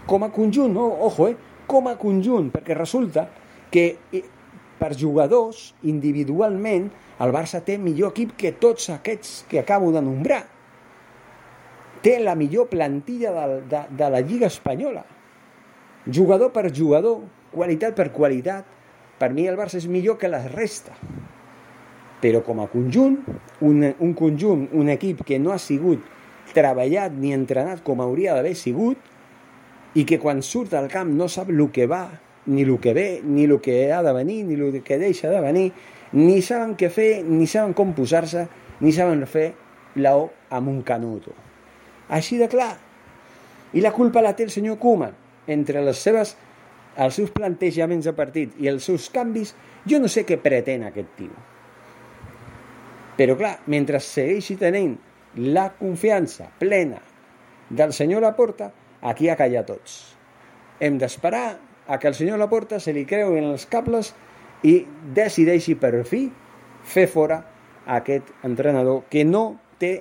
Com 0.08 0.24
a 0.24 0.30
conjunt, 0.32 0.72
no? 0.72 0.86
ojo, 1.04 1.28
eh? 1.28 1.36
com 1.68 1.90
a 1.90 1.98
conjunt, 2.00 2.48
perquè 2.54 2.72
resulta 2.78 3.26
que 3.70 3.84
eh, 4.16 4.22
per 4.78 4.94
jugadors, 4.96 5.74
individualment, 5.84 6.88
el 7.20 7.34
Barça 7.34 7.60
té 7.66 7.76
millor 7.82 8.14
equip 8.14 8.32
que 8.40 8.54
tots 8.56 8.88
aquests 8.94 9.42
que 9.50 9.60
acabo 9.60 9.92
de 9.92 10.00
nombrar. 10.02 10.44
Té 12.00 12.16
la 12.22 12.36
millor 12.38 12.70
plantilla 12.70 13.34
de, 13.34 13.60
de, 13.68 13.82
de 13.98 14.10
la 14.14 14.22
Lliga 14.22 14.48
Espanyola. 14.48 15.02
Jugador 16.08 16.54
per 16.54 16.70
jugador, 16.72 17.26
qualitat 17.52 17.96
per 17.96 18.10
qualitat, 18.14 18.64
per 19.18 19.32
mi 19.34 19.48
el 19.50 19.58
Barça 19.58 19.80
és 19.80 19.88
millor 19.90 20.18
que 20.18 20.30
la 20.30 20.44
resta 20.46 20.94
però 22.20 22.42
com 22.42 22.60
a 22.60 22.66
conjunt, 22.70 23.18
un, 23.62 23.84
un 23.98 24.14
conjunt, 24.14 24.68
un 24.74 24.88
equip 24.90 25.22
que 25.26 25.38
no 25.38 25.52
ha 25.54 25.58
sigut 25.62 26.02
treballat 26.54 27.14
ni 27.14 27.32
entrenat 27.34 27.84
com 27.86 28.00
hauria 28.02 28.34
d'haver 28.34 28.54
sigut 28.58 29.98
i 29.98 30.04
que 30.08 30.18
quan 30.20 30.42
surt 30.42 30.74
al 30.74 30.88
camp 30.90 31.12
no 31.14 31.28
sap 31.30 31.52
el 31.52 31.62
que 31.74 31.86
va, 31.86 32.08
ni 32.46 32.64
el 32.64 32.78
que 32.80 32.94
ve, 32.94 33.20
ni 33.24 33.44
el 33.44 33.58
que 33.60 33.92
ha 33.92 34.02
de 34.02 34.12
venir, 34.12 34.44
ni 34.46 34.54
el 34.54 34.82
que 34.82 34.98
deixa 34.98 35.30
de 35.30 35.40
venir, 35.44 35.70
ni 36.12 36.40
saben 36.42 36.74
què 36.78 36.90
fer, 36.90 37.22
ni 37.24 37.46
saben 37.46 37.74
com 37.76 37.94
posar-se, 37.94 38.46
ni 38.80 38.92
saben 38.92 39.24
fer 39.26 39.52
la 39.96 40.16
O 40.16 40.28
amb 40.50 40.68
un 40.68 40.82
canuto. 40.82 41.32
Així 42.08 42.38
de 42.38 42.48
clar. 42.48 42.76
I 43.74 43.82
la 43.84 43.92
culpa 43.92 44.22
la 44.24 44.34
té 44.36 44.46
el 44.46 44.52
senyor 44.54 44.78
Koeman. 44.80 45.12
Entre 45.48 45.82
les 45.84 45.98
seves, 46.00 46.36
els 46.98 47.18
seus 47.18 47.30
plantejaments 47.34 48.08
de 48.08 48.14
partit 48.16 48.56
i 48.58 48.68
els 48.70 48.86
seus 48.88 49.08
canvis, 49.14 49.54
jo 49.88 50.00
no 50.02 50.10
sé 50.10 50.24
què 50.26 50.38
pretén 50.42 50.84
aquest 50.86 51.14
tio. 51.18 51.34
Però 53.18 53.34
clar, 53.38 53.56
mentre 53.66 54.00
segueixi 54.02 54.58
tenint 54.58 54.96
la 55.38 55.68
confiança 55.78 56.48
plena 56.58 57.00
del 57.70 57.92
senyor 57.92 58.22
Laporta, 58.22 58.70
aquí 59.02 59.28
ha 59.28 59.36
callat 59.38 59.66
tots. 59.70 59.98
Hem 60.80 60.98
d'esperar 60.98 61.58
a 61.88 61.98
que 61.98 62.10
el 62.10 62.14
senyor 62.14 62.38
Laporta 62.38 62.78
se 62.80 62.94
li 62.94 63.06
creuen 63.06 63.50
els 63.50 63.66
cables 63.66 64.12
i 64.66 64.80
decideixi 65.14 65.74
per 65.78 66.04
fi 66.06 66.26
fer 66.88 67.06
fora 67.10 67.42
aquest 67.88 68.30
entrenador 68.46 69.04
que 69.10 69.24
no 69.24 69.58
té 69.78 69.98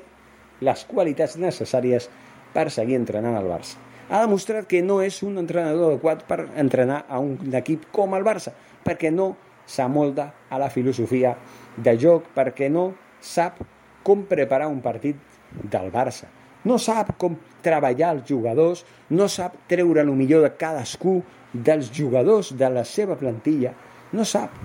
les 0.62 0.86
qualitats 0.89 1.38
necessàries 1.38 2.10
per 2.54 2.70
seguir 2.74 2.98
entrenant 2.98 3.38
al 3.38 3.50
Barça. 3.50 3.87
Ha 4.07 4.21
demostrat 4.23 4.67
que 4.71 4.79
no 4.83 5.01
és 5.03 5.17
un 5.27 5.35
entrenador 5.41 5.91
adequat 5.91 6.23
per 6.29 6.45
entrenar 6.55 7.01
a 7.11 7.19
un 7.19 7.55
equip 7.59 7.89
com 7.91 8.15
el 8.15 8.23
Barça, 8.23 8.53
perquè 8.85 9.11
no 9.11 9.33
s'amolda 9.67 10.29
a 10.49 10.59
la 10.61 10.69
filosofia 10.71 11.33
de 11.75 11.93
joc, 11.99 12.29
perquè 12.35 12.69
no 12.71 12.93
sap 13.19 13.59
com 14.07 14.23
preparar 14.29 14.69
un 14.71 14.79
partit 14.79 15.19
del 15.51 15.91
Barça. 15.91 16.29
No 16.63 16.77
sap 16.79 17.17
com 17.19 17.35
treballar 17.63 18.13
els 18.15 18.23
jugadors, 18.29 18.85
no 19.11 19.27
sap 19.27 19.59
treure 19.67 20.05
el 20.05 20.13
millor 20.15 20.45
de 20.45 20.53
cadascú 20.55 21.19
dels 21.51 21.91
jugadors 21.91 22.53
de 22.55 22.71
la 22.71 22.85
seva 22.87 23.19
plantilla. 23.19 23.73
No 24.15 24.23
sap. 24.23 24.55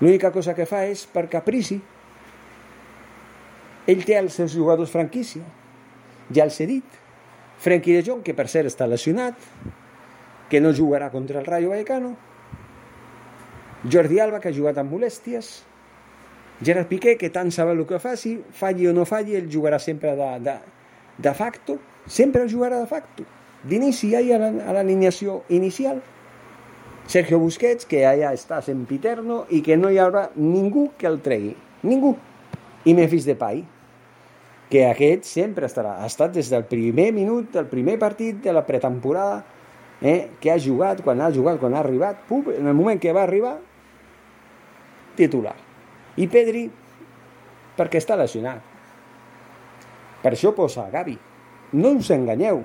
L'única 0.00 0.30
cosa 0.30 0.54
que 0.54 0.70
fa 0.70 0.84
és 0.86 1.02
per 1.10 1.26
caprici. 1.32 1.80
Ell 3.90 4.06
té 4.06 4.16
els 4.22 4.38
seus 4.38 4.54
jugadors 4.54 4.94
franquícia. 4.94 5.42
Ja 6.30 6.46
els 6.46 6.62
he 6.62 6.70
dit. 6.70 6.99
Frenkie 7.60 7.92
de 7.92 8.02
Jong, 8.06 8.22
que 8.24 8.32
per 8.32 8.48
cert 8.48 8.70
està 8.70 8.86
lesionat, 8.88 9.36
que 10.48 10.60
no 10.64 10.72
jugarà 10.72 11.10
contra 11.12 11.40
el 11.40 11.46
Rayo 11.46 11.70
Vallecano. 11.74 12.14
Jordi 13.84 14.20
Alba, 14.20 14.40
que 14.40 14.48
ha 14.48 14.56
jugat 14.56 14.80
amb 14.80 14.92
molèsties. 14.92 15.50
Gerard 16.64 16.88
Piqué, 16.88 17.18
que 17.20 17.30
tant 17.32 17.52
sabe 17.52 17.72
el 17.76 17.84
que 17.88 18.00
faci, 18.00 18.38
falli 18.52 18.88
o 18.88 18.94
no 18.96 19.04
falli, 19.08 19.36
ell 19.36 19.48
jugarà 19.52 19.78
sempre 19.80 20.14
de, 20.16 20.30
de, 20.44 20.56
de 21.20 21.34
facto, 21.36 21.76
sempre 22.06 22.48
jugarà 22.48 22.80
de 22.80 22.88
facto. 22.88 23.28
D'inici 23.64 24.10
ja 24.14 24.20
hi 24.24 24.32
ha 24.32 24.40
l'alineació 24.40 25.42
inicial. 25.52 26.00
Sergio 27.10 27.40
Busquets, 27.42 27.84
que 27.88 28.06
allà 28.08 28.32
està 28.36 28.60
sempiterno 28.64 29.42
i 29.52 29.60
que 29.66 29.76
no 29.76 29.90
hi 29.92 30.00
haurà 30.00 30.30
ningú 30.36 30.90
que 30.96 31.08
el 31.08 31.20
tregui. 31.20 31.52
Ningú. 31.82 32.14
I 32.88 32.94
Memphis 32.96 33.28
Depay, 33.28 33.64
que 34.70 34.84
aquest 34.86 35.26
sempre 35.26 35.66
estarà. 35.66 35.96
Ha 36.00 36.06
estat 36.06 36.32
des 36.36 36.48
del 36.52 36.64
primer 36.70 37.10
minut, 37.12 37.50
del 37.52 37.66
primer 37.66 37.98
partit 37.98 38.38
de 38.44 38.54
la 38.54 38.62
pretemporada, 38.66 39.42
eh, 40.00 40.30
que 40.40 40.52
ha 40.52 40.58
jugat, 40.62 41.02
quan 41.02 41.20
ha 41.20 41.32
jugat, 41.34 41.58
quan 41.60 41.74
ha 41.74 41.82
arribat, 41.82 42.22
pup, 42.28 42.52
en 42.54 42.70
el 42.70 42.74
moment 42.74 43.00
que 43.02 43.12
va 43.12 43.24
arribar, 43.26 43.58
titular. 45.18 45.56
I 46.16 46.26
Pedri, 46.30 46.68
perquè 47.76 48.00
està 48.00 48.16
lesionat. 48.16 48.62
Per 50.20 50.32
això 50.34 50.54
posa 50.54 50.88
Gavi. 50.92 51.16
No 51.72 51.94
us 51.98 52.10
enganyeu. 52.14 52.62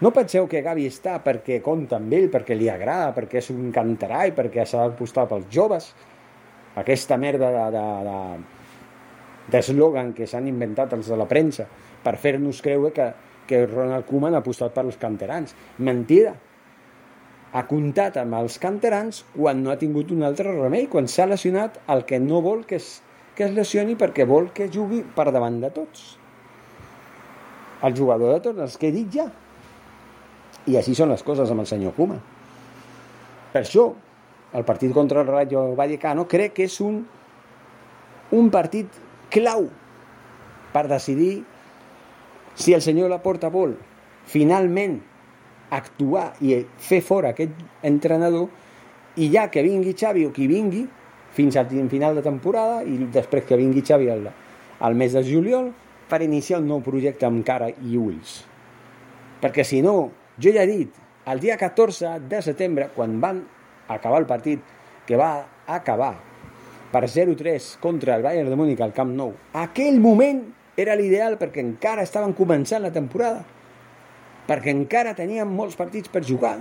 No 0.00 0.12
penseu 0.16 0.46
que 0.48 0.62
Gavi 0.64 0.86
està 0.88 1.18
perquè 1.22 1.58
compta 1.62 1.98
amb 1.98 2.12
ell, 2.16 2.30
perquè 2.32 2.56
li 2.56 2.70
agrada, 2.72 3.10
perquè 3.16 3.42
és 3.42 3.50
un 3.52 3.68
cantarà 3.74 4.24
i 4.26 4.32
perquè 4.32 4.64
s'ha 4.64 4.86
d'apostar 4.86 5.26
pels 5.28 5.50
joves. 5.52 5.90
Aquesta 6.80 7.18
merda 7.20 7.50
de, 7.52 7.66
de, 7.74 7.84
de, 8.06 8.59
d'eslògan 9.50 10.12
que 10.16 10.28
s'han 10.30 10.48
inventat 10.50 10.94
els 10.96 11.10
de 11.10 11.18
la 11.18 11.28
premsa 11.30 11.66
per 12.04 12.16
fer-nos 12.20 12.62
creure 12.64 12.92
que, 12.96 13.10
que 13.48 13.64
Ronald 13.66 14.06
Koeman 14.08 14.36
ha 14.36 14.44
apostat 14.44 14.74
per 14.74 14.86
els 14.86 14.98
canterans. 15.00 15.54
Mentida 15.78 16.36
ha 17.52 17.64
comptat 17.66 18.16
amb 18.20 18.36
els 18.38 18.58
canterans 18.62 19.24
quan 19.34 19.62
no 19.64 19.72
ha 19.72 19.78
tingut 19.78 20.12
un 20.14 20.22
altre 20.26 20.52
remei, 20.54 20.86
quan 20.86 21.08
s'ha 21.10 21.26
lesionat 21.26 21.80
el 21.90 22.04
que 22.06 22.20
no 22.22 22.42
vol 22.44 22.64
que 22.66 22.78
es, 22.78 23.00
que 23.34 23.48
es 23.48 23.54
lesioni 23.56 23.96
perquè 23.98 24.26
vol 24.28 24.52
que 24.54 24.70
jugui 24.70 25.02
per 25.16 25.30
davant 25.34 25.58
de 25.62 25.70
tots. 25.74 26.04
El 27.82 27.96
jugador 27.96 28.36
de 28.36 28.42
tots, 28.44 28.60
els 28.60 28.76
que 28.78 28.90
he 28.90 28.94
dit 28.94 29.08
ja. 29.14 29.26
I 30.68 30.76
així 30.76 30.94
són 30.94 31.10
les 31.10 31.24
coses 31.26 31.50
amb 31.50 31.64
el 31.64 31.68
senyor 31.70 31.96
Kuma. 31.96 32.20
Per 33.50 33.62
això, 33.64 33.88
el 34.54 34.66
partit 34.68 34.92
contra 34.94 35.24
el 35.24 35.30
Rayo 35.30 35.70
Vallecano 35.78 36.26
crec 36.30 36.58
que 36.58 36.66
és 36.68 36.76
un, 36.84 37.00
un 38.36 38.50
partit 38.52 38.98
clau 39.30 39.68
per 40.74 40.86
decidir 40.90 41.40
si 42.54 42.74
el 42.74 42.82
senyor 42.82 43.10
Laporta 43.10 43.50
vol 43.50 43.76
finalment 44.30 44.98
actuar 45.70 46.32
i 46.42 46.58
fer 46.82 47.00
fora 47.06 47.32
aquest 47.32 47.54
entrenador 47.86 48.48
i 49.16 49.30
ja 49.32 49.48
que 49.50 49.62
vingui 49.62 49.94
Xavi 49.94 50.26
o 50.26 50.32
qui 50.34 50.48
vingui 50.50 50.84
fins 51.34 51.56
al 51.56 51.70
final 51.90 52.18
de 52.18 52.24
temporada 52.26 52.82
i 52.82 53.06
després 53.12 53.46
que 53.46 53.58
vingui 53.58 53.84
Xavi 53.86 54.10
al, 54.10 54.26
al 54.80 54.98
mes 54.98 55.14
de 55.14 55.22
juliol 55.26 55.70
per 56.10 56.22
iniciar 56.26 56.58
un 56.60 56.66
nou 56.70 56.82
projecte 56.82 57.26
amb 57.26 57.44
cara 57.46 57.70
i 57.70 57.98
ulls. 57.98 58.40
Perquè 59.40 59.64
si 59.64 59.78
no, 59.82 60.10
jo 60.42 60.52
ja 60.52 60.64
he 60.66 60.70
dit, 60.70 60.96
el 61.30 61.40
dia 61.40 61.56
14 61.56 62.18
de 62.28 62.42
setembre, 62.42 62.90
quan 62.94 63.20
van 63.22 63.44
acabar 63.88 64.20
el 64.20 64.26
partit, 64.26 64.60
que 65.06 65.16
va 65.16 65.46
acabar 65.66 66.16
per 66.90 67.06
0-3 67.06 67.76
contra 67.80 68.16
el 68.16 68.22
Bayern 68.26 68.50
de 68.50 68.58
Múnich 68.58 68.80
al 68.82 68.92
Camp 68.92 69.14
Nou, 69.14 69.34
aquell 69.54 70.00
moment 70.02 70.42
era 70.76 70.96
l'ideal 70.98 71.38
perquè 71.38 71.62
encara 71.62 72.02
estaven 72.06 72.34
començant 72.34 72.82
la 72.82 72.92
temporada 72.94 73.44
perquè 74.50 74.72
encara 74.74 75.14
teníem 75.14 75.50
molts 75.54 75.76
partits 75.78 76.10
per 76.10 76.24
jugar. 76.26 76.56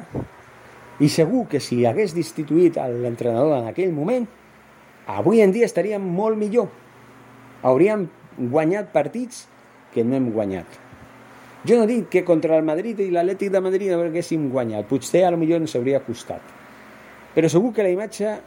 I 1.00 1.08
segur 1.10 1.48
que 1.50 1.62
si 1.64 1.80
hagués 1.88 2.14
destituït 2.14 2.78
l'entrenador 2.78 3.56
en 3.58 3.70
aquell 3.72 3.94
moment, 3.96 4.28
avui 5.10 5.42
en 5.42 5.54
dia 5.56 5.66
estaríem 5.66 6.04
molt 6.04 6.38
millor. 6.38 6.68
Hauríem 7.66 8.06
guanyat 8.38 8.92
partits 8.94 9.48
que 9.94 10.04
no 10.06 10.16
hem 10.16 10.30
guanyat. 10.36 10.78
Jo 11.66 11.80
no 11.80 11.88
dic 11.90 12.08
que 12.14 12.24
contra 12.28 12.60
el 12.60 12.68
Madrid 12.68 13.00
i 13.04 13.10
l'Atlètic 13.12 13.50
de 13.52 13.64
Madrid 13.64 13.92
no 13.92 14.04
haguéssim 14.06 14.46
guanyat. 14.54 14.86
Potser 14.88 15.26
millor 15.36 15.64
ens 15.64 15.76
hauria 15.76 16.04
costat. 16.06 16.44
Però 17.34 17.50
segur 17.50 17.74
que 17.74 17.84
la 17.84 17.96
imatge 17.96 18.38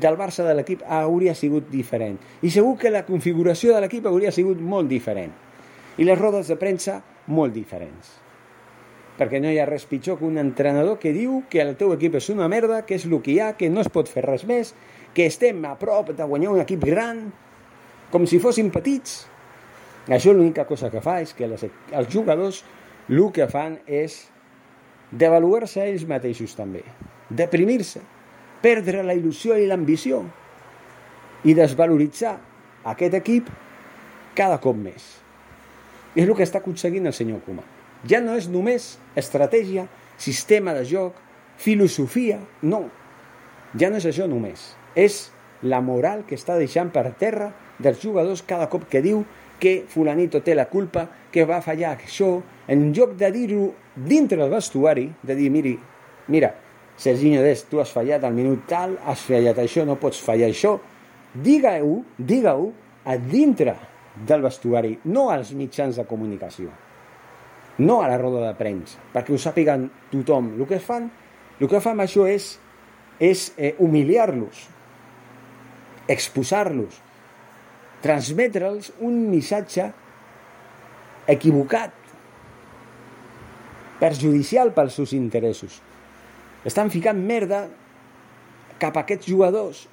del 0.00 0.18
Barça 0.18 0.46
de 0.46 0.56
l'equip 0.58 0.82
hauria 0.88 1.34
sigut 1.38 1.70
diferent. 1.70 2.18
I 2.42 2.50
segur 2.50 2.76
que 2.80 2.90
la 2.90 3.04
configuració 3.06 3.74
de 3.74 3.84
l'equip 3.84 4.10
hauria 4.10 4.34
sigut 4.34 4.60
molt 4.60 4.90
diferent. 4.90 5.32
I 5.98 6.04
les 6.04 6.18
rodes 6.18 6.50
de 6.50 6.58
premsa 6.58 7.00
molt 7.30 7.54
diferents 7.54 8.24
perquè 9.14 9.38
no 9.38 9.50
hi 9.50 9.60
ha 9.62 9.66
res 9.68 9.84
pitjor 9.86 10.18
que 10.18 10.26
un 10.26 10.38
entrenador 10.42 10.98
que 10.98 11.12
diu 11.14 11.42
que 11.50 11.62
el 11.62 11.76
teu 11.78 11.92
equip 11.94 12.16
és 12.18 12.28
una 12.34 12.48
merda, 12.50 12.82
que 12.86 12.96
és 12.98 13.04
el 13.06 13.20
que 13.22 13.34
hi 13.34 13.38
ha, 13.40 13.52
que 13.58 13.70
no 13.70 13.82
es 13.84 13.90
pot 13.92 14.10
fer 14.10 14.24
res 14.26 14.42
més, 14.48 14.72
que 15.14 15.28
estem 15.30 15.62
a 15.68 15.76
prop 15.78 16.10
de 16.16 16.26
guanyar 16.26 16.50
un 16.50 16.62
equip 16.64 16.82
gran, 16.84 17.28
com 18.10 18.26
si 18.26 18.40
fossin 18.42 18.72
petits. 18.74 19.24
Això 20.10 20.34
l'única 20.34 20.66
cosa 20.68 20.90
que 20.92 21.02
fa 21.04 21.20
és 21.22 21.32
que 21.32 21.46
les, 21.48 21.62
els 21.64 22.10
jugadors 22.12 22.64
el 23.08 23.22
que 23.32 23.46
fan 23.48 23.78
és 23.86 24.24
devaluar-se 25.12 25.84
ells 25.84 26.04
mateixos 26.08 26.56
també, 26.58 26.82
deprimir-se, 27.30 28.02
perdre 28.64 29.04
la 29.04 29.12
il·lusió 29.16 29.58
i 29.60 29.68
l'ambició 29.68 30.22
i 31.44 31.52
desvaloritzar 31.56 32.38
aquest 32.88 33.18
equip 33.20 33.50
cada 34.38 34.56
cop 34.62 34.78
més. 34.80 35.04
I 36.14 36.22
és 36.22 36.28
el 36.28 36.34
que 36.38 36.46
està 36.46 36.62
aconseguint 36.62 37.06
el 37.10 37.16
senyor 37.16 37.42
Koeman. 37.44 37.66
Ja 38.08 38.20
no 38.24 38.36
és 38.38 38.48
només 38.48 38.94
estratègia, 39.16 39.86
sistema 40.16 40.74
de 40.76 40.84
joc, 40.88 41.16
filosofia, 41.60 42.38
no. 42.62 42.86
Ja 43.76 43.90
no 43.90 44.00
és 44.00 44.08
això 44.08 44.28
només. 44.30 44.72
És 44.94 45.28
la 45.62 45.80
moral 45.84 46.24
que 46.28 46.36
està 46.38 46.56
deixant 46.60 46.92
per 46.92 47.08
terra 47.20 47.50
dels 47.82 48.00
jugadors 48.00 48.44
cada 48.46 48.68
cop 48.72 48.88
que 48.88 49.02
diu 49.04 49.24
que 49.60 49.84
fulanito 49.88 50.42
té 50.44 50.54
la 50.54 50.68
culpa, 50.68 51.06
que 51.32 51.46
va 51.48 51.62
fallar 51.64 51.94
això, 51.94 52.36
en 52.68 52.92
lloc 52.94 53.14
de 53.20 53.30
dir-ho 53.32 53.70
dintre 53.94 54.38
del 54.40 54.52
vestuari, 54.52 55.08
de 55.22 55.36
dir, 55.38 55.50
miri, 55.50 55.74
mira, 56.28 56.52
Serginho 56.96 57.42
Des, 57.42 57.64
tu 57.66 57.80
has 57.82 57.90
fallat 57.90 58.22
al 58.24 58.34
minut 58.34 58.66
tal, 58.70 58.94
has 59.06 59.24
fallat 59.26 59.58
això, 59.58 59.82
no 59.86 59.98
pots 60.00 60.20
fallar 60.22 60.48
això, 60.52 60.76
digue-ho, 61.34 61.98
digue-ho 62.18 62.70
a 63.04 63.16
dintre 63.18 63.74
del 64.26 64.44
vestuari, 64.44 64.94
no 65.10 65.28
als 65.34 65.50
mitjans 65.58 65.98
de 65.98 66.04
comunicació, 66.06 66.70
no 67.78 68.00
a 68.02 68.08
la 68.08 68.18
roda 68.20 68.44
de 68.46 68.54
premsa, 68.58 69.00
perquè 69.12 69.34
ho 69.34 69.40
sàpiguen 69.40 69.88
tothom. 70.12 70.52
El 70.54 70.68
que 70.70 70.78
fan, 70.78 71.10
el 71.58 71.70
que 71.70 71.82
fan 71.82 72.02
això 72.04 72.28
és, 72.30 72.52
és 73.18 73.48
eh, 73.58 73.74
humiliar-los, 73.82 74.62
exposar-los, 76.14 77.00
transmetre'ls 78.04 78.92
un 79.02 79.18
missatge 79.32 79.88
equivocat, 81.34 81.94
perjudicial 83.98 84.74
pels 84.76 84.98
seus 85.00 85.14
interessos. 85.16 85.80
Estan 86.64 86.90
ficant 86.92 87.20
merda 87.20 87.66
cap 88.80 88.96
a 88.96 89.04
aquests 89.04 89.28
jugadors, 89.28 89.84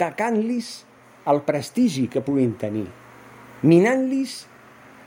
tacant-los 0.00 0.72
el 1.30 1.40
prestigi 1.46 2.08
que 2.12 2.22
puguin 2.24 2.52
tenir, 2.60 2.86
minant-los 3.64 4.42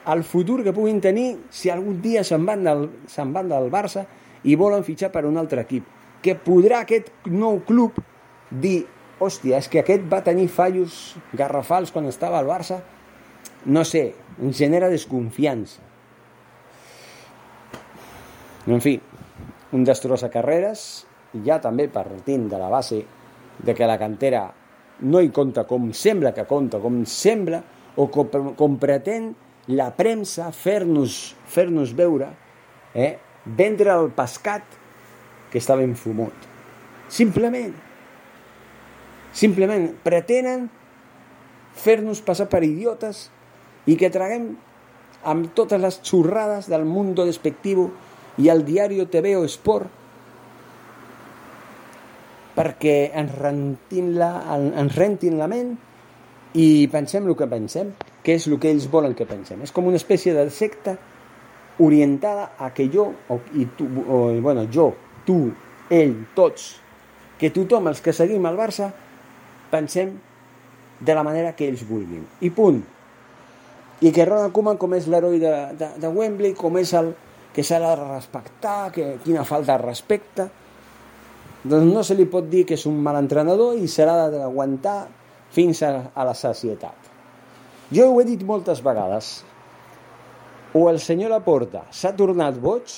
el 0.08 0.24
futur 0.24 0.64
que 0.64 0.74
puguin 0.74 1.02
tenir 1.04 1.36
si 1.52 1.70
algun 1.70 2.00
dia 2.02 2.24
se'n 2.24 2.46
van, 2.48 2.64
del, 2.64 2.88
se'n 3.12 3.34
van 3.36 3.50
del 3.52 3.68
Barça 3.72 4.06
i 4.48 4.56
volen 4.56 4.86
fitxar 4.88 5.12
per 5.12 5.26
un 5.28 5.38
altre 5.38 5.66
equip. 5.66 5.84
Que 6.24 6.38
podrà 6.40 6.82
aquest 6.84 7.12
nou 7.28 7.60
club 7.68 8.00
dir 8.50 8.86
hòstia, 9.20 9.60
és 9.60 9.68
que 9.68 9.82
aquest 9.82 10.06
va 10.10 10.24
tenir 10.24 10.48
fallos 10.54 11.18
garrafals 11.36 11.92
quan 11.92 12.08
estava 12.08 12.40
al 12.40 12.48
Barça, 12.48 12.80
no 13.66 13.84
sé, 13.84 14.14
em 14.40 14.54
genera 14.56 14.90
desconfiança. 14.90 15.84
En 18.68 18.82
fi, 18.84 18.98
un 19.76 19.84
destrossa 19.88 20.30
carreres, 20.34 21.06
ja 21.46 21.60
també 21.64 21.88
partint 21.92 22.48
de 22.50 22.60
la 22.60 22.70
base 22.72 23.02
de 23.58 23.76
que 23.76 23.90
la 23.90 23.98
cantera 24.00 24.46
no 25.02 25.22
hi 25.22 25.30
compta 25.34 25.66
com 25.70 25.92
sembla 25.94 26.34
que 26.34 26.48
compta, 26.50 26.80
com 26.80 27.04
sembla, 27.06 27.62
o 27.98 28.08
com, 28.14 28.54
com 28.56 28.78
pretén 28.78 29.32
la 29.74 29.90
premsa 29.96 30.52
fer-nos 30.52 31.36
fer, 31.46 31.68
-nos, 31.70 31.94
veure, 31.96 32.30
eh, 32.94 33.18
vendre 33.46 33.92
el 33.92 34.12
pescat 34.12 34.64
que 35.52 35.60
està 35.60 35.76
ben 35.76 35.96
fumut. 35.96 36.34
Simplement, 37.10 37.74
Simplement 39.38 39.92
pretenen 40.02 40.66
fer-nos 41.78 42.24
passar 42.26 42.48
per 42.50 42.64
idiotes 42.66 43.28
i 43.86 43.94
que 44.00 44.10
traguem 44.10 44.56
amb 45.28 45.52
totes 45.58 45.82
les 45.82 46.00
xurrades 46.02 46.70
del 46.72 46.88
mundo 46.90 47.26
despectivo 47.28 47.92
i 48.38 48.50
diari 48.64 49.06
TV 49.10 49.36
o 49.38 49.46
Sport 49.50 50.06
perquè 52.58 53.12
ens 53.14 53.36
rentin 53.38 54.16
la, 54.18 54.32
ens 54.58 54.96
rentin 54.98 55.38
la 55.38 55.48
ment 55.50 55.76
i 56.58 56.88
pensem 56.90 57.28
el 57.28 57.36
que 57.38 57.46
pensem, 57.50 57.92
que 58.24 58.34
és 58.38 58.48
el 58.50 58.58
que 58.58 58.72
ells 58.72 58.88
volen 58.90 59.14
que 59.14 59.28
pensem. 59.30 59.62
És 59.62 59.74
com 59.74 59.86
una 59.86 60.00
espècie 60.00 60.34
de 60.34 60.48
secta 60.50 60.96
orientada 61.86 62.52
a 62.58 62.72
que 62.74 62.88
jo, 62.90 63.12
o, 63.30 63.40
i 63.54 63.68
tu, 63.78 63.86
o, 64.08 64.22
bueno, 64.42 64.66
jo, 64.74 64.90
tu, 65.28 65.38
ell, 65.94 66.16
tots, 66.34 66.72
que 67.38 67.52
tothom, 67.54 67.92
els 67.92 68.02
que 68.02 68.16
seguim 68.16 68.48
el 68.50 68.58
Barça, 68.58 68.90
pensem 69.70 70.16
de 71.00 71.14
la 71.14 71.24
manera 71.24 71.54
que 71.54 71.68
ells 71.70 71.86
vulguin. 71.86 72.26
I 72.42 72.50
punt. 72.50 72.82
I 74.02 74.10
que 74.14 74.26
Ronald 74.26 74.54
Koeman, 74.56 74.82
com 74.82 74.98
és 74.98 75.06
l'heroi 75.10 75.38
de, 75.42 75.54
de, 75.78 75.94
de 76.02 76.10
Wembley, 76.10 76.58
com 76.58 76.82
és 76.82 76.94
el 76.98 77.14
que 77.58 77.64
s'ha 77.66 77.80
de 77.82 77.96
respectar, 77.98 78.92
que 78.94 79.16
quina 79.24 79.42
falta 79.42 79.74
de 79.74 79.82
respecte, 79.82 80.44
doncs 81.66 81.88
no 81.90 82.04
se 82.06 82.14
li 82.14 82.28
pot 82.30 82.46
dir 82.46 82.68
que 82.70 82.76
és 82.78 82.84
un 82.86 83.00
mal 83.02 83.18
entrenador 83.18 83.80
i 83.82 83.90
serà 83.90 84.28
d'aguantar 84.30 85.08
fins 85.56 85.82
a, 85.82 85.90
a 86.14 86.26
la 86.28 86.36
societat. 86.38 87.10
Jo 87.90 88.12
ho 88.12 88.20
he 88.22 88.28
dit 88.28 88.44
moltes 88.46 88.84
vegades. 88.86 89.32
O 90.78 90.86
el 90.92 91.02
senyor 91.02 91.34
Laporta 91.34 91.82
s'ha 91.90 92.14
tornat 92.14 92.62
boig, 92.62 92.94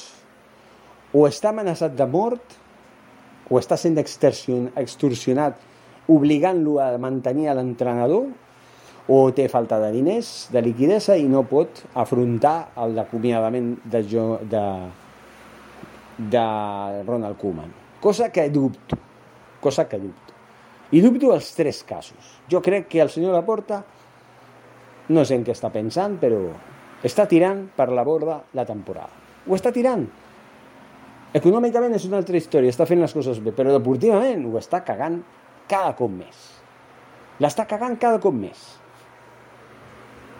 o 1.15 1.23
està 1.29 1.53
amenaçat 1.53 1.95
de 1.95 2.09
mort, 2.11 2.59
o 3.47 3.63
està 3.63 3.79
sent 3.79 3.95
extorsionat 3.95 5.55
obligant-lo 6.11 6.81
a 6.83 6.91
mantenir 6.99 7.47
l'entrenador 7.55 8.27
o 9.09 9.31
té 9.33 9.47
falta 9.49 9.79
de 9.81 9.89
diners, 9.89 10.49
de 10.53 10.61
liquidesa 10.61 11.15
i 11.17 11.25
no 11.25 11.41
pot 11.49 11.81
afrontar 11.97 12.69
el 12.77 12.97
acomiadament 13.01 13.71
de, 13.89 14.03
jo, 14.05 14.25
de, 14.45 14.63
de 16.29 16.43
Ronald 17.07 17.39
Koeman. 17.41 17.71
Cosa 17.99 18.29
que 18.31 18.45
dubto, 18.53 18.97
cosa 19.59 19.87
que 19.89 19.97
dubto. 19.97 20.35
I 20.93 21.01
dubto 21.01 21.33
els 21.33 21.49
tres 21.57 21.81
casos. 21.83 22.35
Jo 22.49 22.61
crec 22.61 22.87
que 22.89 23.01
el 23.01 23.09
senyor 23.09 23.33
Laporta, 23.33 23.81
no 25.09 25.25
sé 25.25 25.39
en 25.39 25.45
què 25.45 25.57
està 25.57 25.73
pensant, 25.73 26.19
però 26.21 26.43
està 27.05 27.25
tirant 27.29 27.65
per 27.75 27.89
la 27.89 28.05
borda 28.05 28.43
la 28.53 28.65
temporada. 28.69 29.09
Ho 29.49 29.57
està 29.57 29.73
tirant. 29.73 30.05
Econòmicament 31.33 31.97
és 31.97 32.05
una 32.05 32.21
altra 32.21 32.37
història, 32.37 32.69
està 32.69 32.85
fent 32.89 33.01
les 33.01 33.13
coses 33.13 33.41
bé, 33.41 33.53
però 33.57 33.73
deportivament 33.73 34.45
ho 34.45 34.57
està 34.61 34.83
cagant 34.85 35.17
cada 35.69 35.95
cop 35.97 36.13
més. 36.13 36.45
L'està 37.41 37.65
cagant 37.69 37.97
cada 38.01 38.21
cop 38.21 38.37
més. 38.37 38.61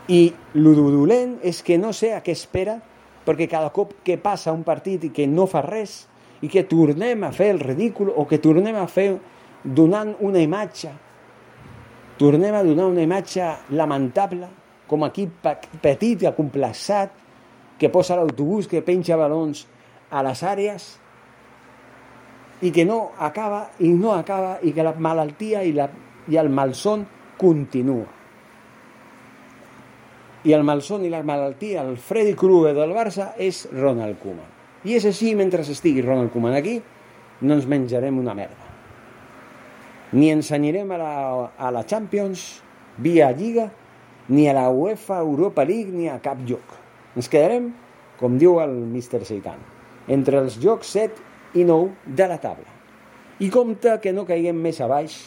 I 0.10 0.22
el 0.58 0.70
dolent 0.74 1.38
és 1.46 1.62
que 1.62 1.78
no 1.78 1.94
sé 1.94 2.16
a 2.16 2.24
què 2.26 2.34
espera, 2.34 2.80
perquè 3.26 3.46
cada 3.50 3.70
cop 3.70 4.00
que 4.06 4.18
passa 4.18 4.54
un 4.56 4.64
partit 4.66 5.06
i 5.06 5.12
que 5.14 5.28
no 5.30 5.46
fa 5.48 5.62
res, 5.62 6.08
i 6.42 6.50
que 6.50 6.64
tornem 6.66 7.24
a 7.28 7.34
fer 7.36 7.52
el 7.54 7.60
ridícul, 7.62 8.10
o 8.16 8.26
que 8.26 8.40
tornem 8.42 8.78
a 8.80 8.88
fer 8.90 9.12
donant 9.64 10.16
una 10.26 10.42
imatge, 10.42 10.92
tornem 12.18 12.56
a 12.56 12.64
donar 12.64 12.88
una 12.90 13.06
imatge 13.06 13.46
lamentable, 13.76 14.50
com 14.90 15.04
aquí 15.06 15.28
petit, 15.38 16.26
acomplaçat, 16.26 17.14
que 17.80 17.92
posa 17.94 18.18
l'autobús, 18.18 18.68
que 18.68 18.82
penja 18.84 19.20
balons 19.20 19.68
a 20.10 20.24
les 20.26 20.42
àrees, 20.44 20.90
i 22.66 22.74
que 22.76 22.84
no 22.84 23.12
acaba 23.20 23.70
i 23.80 23.94
no 23.96 24.12
acaba 24.18 24.58
i 24.66 24.74
que 24.76 24.84
la 24.84 24.92
malaltia 24.98 25.62
i, 25.64 25.72
la, 25.72 25.88
i 26.28 26.36
el 26.42 26.50
malson 26.52 27.06
continua. 27.40 28.19
I 30.48 30.54
el 30.56 30.64
malson 30.64 31.04
i 31.04 31.10
la 31.12 31.20
malaltia, 31.26 31.82
el 31.84 31.98
Freddy 32.00 32.32
Krueger 32.40 32.72
del 32.78 32.94
Barça 32.96 33.34
és 33.36 33.66
Ronald 33.74 34.22
Koeman. 34.22 34.48
I 34.88 34.96
és 34.96 35.06
així, 35.10 35.34
mentre 35.36 35.66
estigui 35.68 36.04
Ronald 36.06 36.32
Koeman 36.32 36.56
aquí, 36.56 36.78
no 37.42 37.58
ens 37.58 37.68
menjarem 37.68 38.18
una 38.22 38.36
merda. 38.38 38.70
Ni 40.16 40.30
ens 40.32 40.52
anirem 40.56 40.94
a 40.96 41.00
la, 41.02 41.14
a 41.60 41.72
la 41.76 41.84
Champions 41.84 42.62
via 43.04 43.34
Lliga, 43.36 43.68
ni 44.30 44.48
a 44.48 44.54
la 44.56 44.70
UEFA 44.70 45.20
Europa 45.20 45.66
League, 45.68 45.92
ni 45.92 46.08
a 46.08 46.20
cap 46.24 46.40
lloc. 46.48 46.78
Ens 47.20 47.28
quedarem, 47.28 47.74
com 48.20 48.38
diu 48.40 48.62
el 48.64 48.78
Mr. 48.86 49.26
Seitan, 49.28 49.60
entre 50.08 50.40
els 50.40 50.56
jocs 50.62 50.94
7 50.96 51.60
i 51.60 51.66
nou 51.68 51.90
de 52.06 52.30
la 52.32 52.40
taula. 52.40 52.78
I 53.44 53.52
compte 53.52 53.98
que 54.00 54.16
no 54.16 54.24
caiguem 54.28 54.56
més 54.56 54.80
a 54.80 54.88
baix 54.88 55.20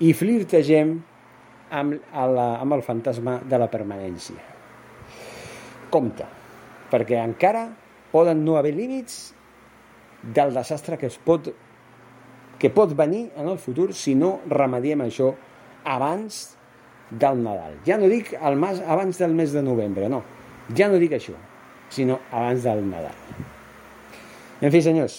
i 0.00 0.12
flirtegem 0.16 0.98
amb, 1.72 1.98
la, 2.12 2.46
amb 2.60 2.76
el 2.76 2.84
fantasma 2.86 3.38
de 3.48 3.58
la 3.60 3.68
permanència. 3.72 4.38
Compte, 5.92 6.26
perquè 6.92 7.18
encara 7.20 7.66
poden 8.12 8.44
no 8.44 8.56
haver 8.60 8.74
límits 8.76 9.32
del 10.22 10.54
desastre 10.54 10.98
que 11.00 11.08
es 11.10 11.18
pot 11.18 11.50
que 12.62 12.70
pot 12.70 12.92
venir 12.94 13.24
en 13.34 13.48
el 13.50 13.58
futur 13.58 13.88
si 13.96 14.14
no 14.14 14.36
remediem 14.46 15.00
això 15.02 15.32
abans 15.82 16.42
del 17.10 17.42
Nadal. 17.42 17.80
Ja 17.88 17.98
no 17.98 18.06
dic 18.12 18.36
el 18.38 18.56
mas, 18.60 18.78
abans 18.86 19.18
del 19.18 19.34
mes 19.34 19.50
de 19.52 19.64
novembre, 19.66 20.08
no. 20.08 20.22
Ja 20.78 20.86
no 20.88 21.00
dic 21.02 21.16
això, 21.18 21.34
sinó 21.90 22.20
abans 22.30 22.62
del 22.62 22.84
Nadal. 22.86 23.18
En 24.62 24.70
fi, 24.70 24.78
senyors, 24.78 25.18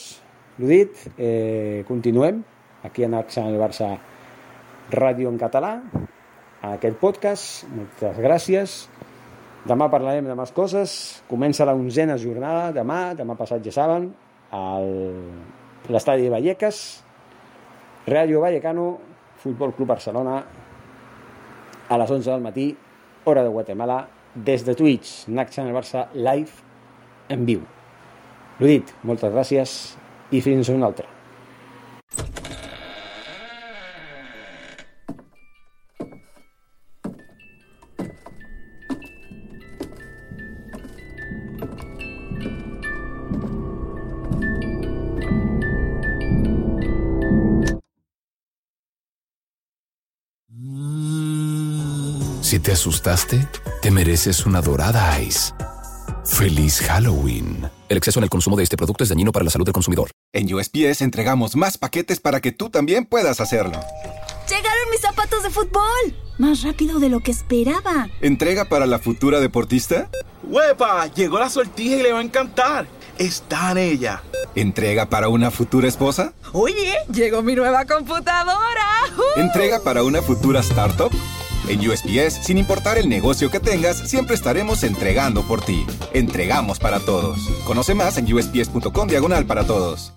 L'ho 0.62 0.68
dit, 0.70 1.00
eh, 1.18 1.84
continuem 1.88 2.44
aquí 2.86 3.04
en 3.04 3.16
el 3.16 3.56
Barça 3.58 3.88
Ràdio 4.92 5.32
en 5.32 5.40
català, 5.42 5.82
a 6.64 6.78
aquest 6.78 6.98
podcast. 7.02 7.68
Moltes 7.76 8.20
gràcies. 8.24 8.78
Demà 9.68 9.90
parlarem 9.92 10.28
de 10.28 10.36
més 10.36 10.52
coses. 10.56 10.96
Comença 11.30 11.68
la 11.68 11.76
onzena 11.76 12.18
jornada, 12.20 12.72
demà, 12.76 13.14
demà 13.20 13.36
passat 13.40 13.64
ja 13.64 13.76
saben, 13.76 14.10
a 14.52 14.64
l'estadi 15.92 16.26
de 16.26 16.32
Vallecas, 16.32 16.82
Rayo 18.08 18.42
Vallecano, 18.44 18.88
Futbol 19.44 19.74
Club 19.76 19.94
Barcelona, 19.96 20.42
a 21.90 21.98
les 22.00 22.12
11 22.12 22.32
del 22.32 22.44
matí, 22.44 22.68
hora 23.24 23.44
de 23.44 23.52
Guatemala, 23.52 24.04
des 24.36 24.66
de 24.66 24.76
Twitch, 24.76 25.28
NAC 25.28 25.52
Channel 25.52 25.76
Barça 25.76 26.08
Live, 26.14 26.64
en 27.30 27.48
viu. 27.48 27.64
L'ho 28.60 28.70
dit, 28.70 28.96
moltes 29.04 29.32
gràcies 29.34 29.78
i 30.32 30.42
fins 30.44 30.72
una 30.72 30.88
altra. 30.92 31.08
Te 52.64 52.72
asustaste, 52.72 53.46
te 53.82 53.92
mereces 53.92 54.46
una 54.46 54.62
dorada 54.62 55.22
ice. 55.22 55.54
Feliz 56.24 56.80
Halloween. 56.80 57.70
El 57.90 57.98
exceso 57.98 58.22
en 58.22 58.24
el 58.24 58.30
consumo 58.30 58.56
de 58.56 58.64
este 58.64 58.78
producto 58.78 59.04
es 59.04 59.10
dañino 59.10 59.34
para 59.34 59.44
la 59.44 59.52
salud 59.52 59.66
del 59.66 59.74
consumidor. 59.74 60.10
En 60.32 60.52
USPS 60.52 61.02
entregamos 61.02 61.58
más 61.58 61.78
paquetes 61.78 62.22
para 62.22 62.40
que 62.40 62.54
tú 62.54 62.70
también 62.70 63.06
puedas 63.06 63.42
hacerlo. 63.42 63.80
¡Llegaron 64.50 64.90
mis 64.92 65.02
zapatos 65.02 65.44
de 65.44 65.50
fútbol! 65.50 66.16
Más 66.38 66.64
rápido 66.64 67.00
de 67.00 67.10
lo 67.10 67.20
que 67.20 67.32
esperaba. 67.32 68.08
¿Entrega 68.22 68.66
para 68.66 68.86
la 68.86 68.98
futura 68.98 69.42
deportista? 69.42 70.10
¡Huepa! 70.44 71.08
Llegó 71.08 71.40
la 71.40 71.50
sortija 71.50 71.98
y 71.98 72.04
le 72.04 72.14
va 72.14 72.20
a 72.20 72.24
encantar. 72.24 72.88
Está 73.18 73.72
en 73.72 73.78
ella. 73.78 74.24
¿Entrega 74.56 75.10
para 75.10 75.28
una 75.28 75.52
futura 75.52 75.90
esposa? 75.90 76.34
Oye, 76.54 76.96
llegó 77.12 77.44
mi 77.44 77.56
nueva 77.56 77.86
computadora. 77.86 78.88
¡Uh! 79.18 79.42
¿Entrega 79.42 79.84
para 79.84 80.04
una 80.04 80.22
futura 80.22 80.62
startup? 80.62 81.12
En 81.70 81.80
USPS, 81.80 82.46
sin 82.46 82.58
importar 82.58 82.98
el 82.98 83.08
negocio 83.08 83.50
que 83.50 83.60
tengas, 83.60 83.98
siempre 84.10 84.36
estaremos 84.36 84.84
entregando 84.84 85.44
por 85.44 85.62
ti. 85.62 85.86
Entregamos 86.14 86.80
para 86.80 87.00
todos. 87.00 87.38
Conoce 87.66 87.96
más 87.96 88.18
en 88.18 88.32
usps.com 88.32 89.08
diagonal 89.08 89.46
para 89.46 89.66
todos. 89.66 90.14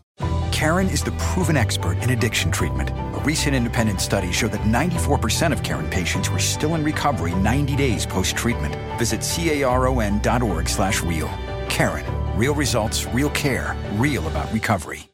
Karen 0.50 0.88
is 0.88 1.02
the 1.02 1.12
proven 1.34 1.56
expert 1.56 2.02
in 2.02 2.10
addiction 2.10 2.50
treatment. 2.50 2.88
A 2.90 3.22
recent 3.26 3.54
independent 3.54 4.00
study 4.00 4.32
showed 4.32 4.52
that 4.52 4.62
94% 4.62 5.52
of 5.52 5.62
Karen 5.62 5.88
patients 5.90 6.30
were 6.30 6.38
still 6.38 6.74
in 6.74 6.82
recovery 6.82 7.34
90 7.34 7.76
days 7.76 8.06
post-treatment. 8.06 8.74
Visit 8.98 9.20
caron.org 9.20 10.68
slash 10.68 11.02
real. 11.02 11.28
Karen, 11.68 12.06
real 12.38 12.54
results, 12.54 13.04
real 13.12 13.28
care, 13.30 13.76
real 13.98 14.26
about 14.28 14.50
recovery. 14.50 15.10